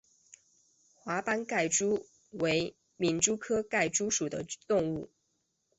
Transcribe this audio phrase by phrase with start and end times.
[0.95, 5.11] 华斑盖蛛为皿蛛科盖蛛属的动物。